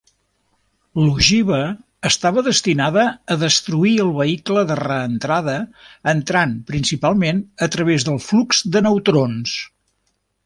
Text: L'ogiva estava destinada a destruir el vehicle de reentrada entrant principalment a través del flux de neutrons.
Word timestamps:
L'ogiva 0.99 1.57
estava 2.09 2.43
destinada 2.47 3.03
a 3.35 3.37
destruir 3.43 3.91
el 4.05 4.09
vehicle 4.21 4.63
de 4.71 4.77
reentrada 4.81 5.57
entrant 6.15 6.57
principalment 6.71 7.43
a 7.67 7.69
través 7.77 8.07
del 8.09 8.17
flux 8.31 8.65
de 8.77 8.83
neutrons. 8.87 9.55